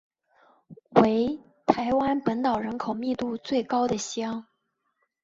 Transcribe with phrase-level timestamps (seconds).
[0.99, 4.47] 为台湾本岛人口密度最高的乡。